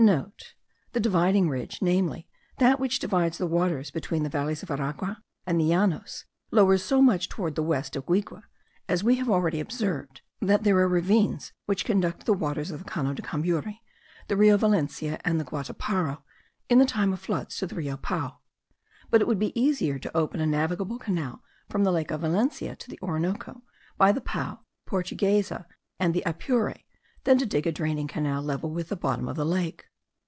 [0.93, 5.59] (The dividing ridge, namely, that which divides the waters between the valleys of Aragua and
[5.59, 8.31] the Llanos, lowers so much towards the west of Guigue,
[8.89, 12.89] as we have already observed, that there are ravines which conduct the waters of the
[12.89, 13.77] Cano de Cambury,
[14.27, 16.23] the Rio Valencia, and the Guataparo,
[16.67, 18.39] in the time of floods, to the Rio Pao;
[19.11, 22.75] but it would be easier to open a navigable canal from the lake of Valencia
[22.75, 23.61] to the Orinoco,
[23.99, 25.67] by the Pao, the Portuguesa,
[25.99, 26.73] and the Apure,
[27.23, 29.85] than to dig a draining canal level with the bottom of the lake.